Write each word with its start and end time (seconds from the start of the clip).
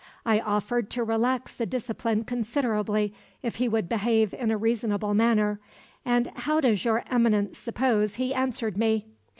I 0.25 0.39
offered 0.39 0.89
to 0.89 1.03
relax 1.03 1.55
the 1.55 1.67
discipline 1.67 2.23
considerably 2.23 3.13
if 3.43 3.57
he 3.57 3.69
would 3.69 3.87
behave 3.87 4.33
in 4.33 4.49
a 4.49 4.57
reasonable 4.57 5.13
manner; 5.13 5.59
and 6.03 6.31
how 6.35 6.59
does 6.59 6.83
Your 6.83 7.03
Eminence 7.11 7.59
suppose 7.59 8.15
he 8.15 8.33
answered 8.33 8.79
me? 8.79 9.05